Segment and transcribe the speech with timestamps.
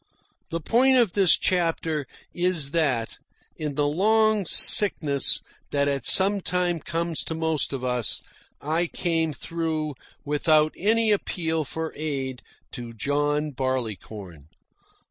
[0.49, 3.19] The point of this chapter is that,
[3.57, 8.19] in the long sickness that at some time comes to most of us,
[8.59, 9.93] I came through
[10.25, 12.41] without any appeal for aid
[12.71, 14.47] to John Barleycorn.